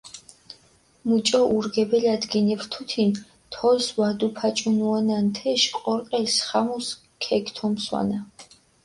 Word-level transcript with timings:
მუჭო 1.07 1.41
ურგებელათ 1.55 2.23
გინიფრთუთინ, 2.31 3.11
თოლს 3.55 3.87
ვადუფაჭუანან 3.97 5.25
თეშ, 5.37 5.61
ყორყელს 5.77 6.35
ხამუს 6.47 6.87
ქეგთომისვანა. 7.23 8.19